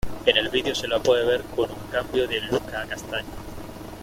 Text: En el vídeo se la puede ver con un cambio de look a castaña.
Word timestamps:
En 0.25 0.35
el 0.35 0.49
vídeo 0.49 0.73
se 0.73 0.87
la 0.87 0.97
puede 0.97 1.23
ver 1.23 1.41
con 1.55 1.69
un 1.69 1.77
cambio 1.91 2.27
de 2.27 2.41
look 2.41 2.63
a 2.73 2.87
castaña. 2.87 3.29